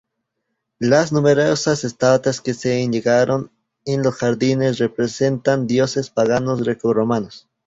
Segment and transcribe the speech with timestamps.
[0.79, 3.51] Las numerosas estatuas que se yerguen
[3.85, 7.47] en los jardines representan dioses paganos greco romanos.